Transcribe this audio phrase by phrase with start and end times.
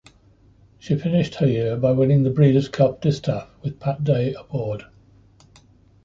[0.79, 4.85] She finished her year by winning the Breeders' Cup Distaff with Pat Day aboard.